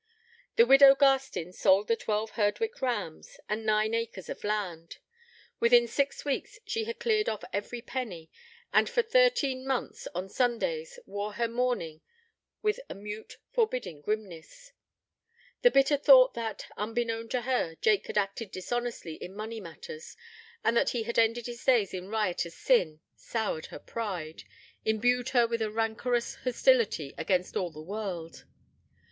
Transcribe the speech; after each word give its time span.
The 0.55 0.65
widow 0.65 0.95
Garstin 0.95 1.53
sold 1.53 1.87
the 1.87 1.95
twelve 1.95 2.31
Herdwicke 2.31 2.81
rams, 2.81 3.39
and 3.47 3.63
nine 3.67 3.93
acres 3.93 4.29
of 4.29 4.43
land: 4.43 4.97
within 5.59 5.87
six 5.87 6.25
weeks 6.25 6.57
she 6.65 6.85
had 6.85 6.97
cleared 6.97 7.29
off 7.29 7.43
every 7.53 7.83
penny, 7.83 8.31
and 8.73 8.89
for 8.89 9.03
thirteen 9.03 9.63
months, 9.63 10.07
on 10.15 10.27
Sundays, 10.27 10.97
wore 11.05 11.33
her 11.33 11.47
mourning 11.47 12.01
with 12.63 12.79
a 12.89 12.95
mute, 12.95 13.37
forbidding 13.51 14.01
grimness: 14.01 14.73
the 15.61 15.69
bitter 15.69 15.97
thought 15.97 16.33
that, 16.33 16.65
unbeknown 16.77 17.29
to 17.29 17.41
her, 17.41 17.75
Jake 17.79 18.07
had 18.07 18.17
acted 18.17 18.49
dishonestly 18.49 19.13
in 19.23 19.35
money 19.35 19.59
matters, 19.59 20.17
and 20.63 20.75
that 20.77 20.89
he 20.89 21.03
had 21.03 21.19
ended 21.19 21.45
his 21.45 21.63
days 21.63 21.93
in 21.93 22.09
riotous 22.09 22.57
sin, 22.57 23.01
soured 23.15 23.67
her 23.67 23.77
pride, 23.77 24.45
imbued 24.83 25.29
her 25.29 25.45
with 25.45 25.61
a 25.61 25.69
rancorous 25.69 26.37
hostility 26.37 27.13
against 27.19 27.55
all 27.55 27.69
the 27.69 27.79
world. 27.83 28.45